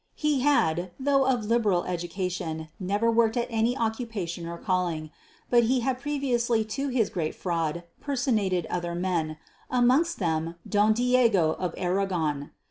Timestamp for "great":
7.11-7.35